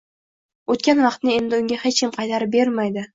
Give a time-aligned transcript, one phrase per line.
[0.75, 3.05] Oʻtgan vaqtni endi unga hech kim qaytarib bermaydi